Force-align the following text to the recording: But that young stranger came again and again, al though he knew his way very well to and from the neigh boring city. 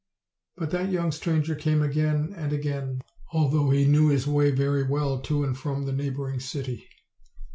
But 0.57 0.71
that 0.71 0.89
young 0.91 1.11
stranger 1.11 1.53
came 1.53 1.83
again 1.83 2.33
and 2.35 2.51
again, 2.51 3.01
al 3.35 3.49
though 3.49 3.69
he 3.69 3.85
knew 3.85 4.07
his 4.07 4.25
way 4.25 4.49
very 4.49 4.81
well 4.81 5.19
to 5.21 5.43
and 5.43 5.55
from 5.55 5.85
the 5.85 5.91
neigh 5.93 6.09
boring 6.09 6.39
city. 6.39 6.89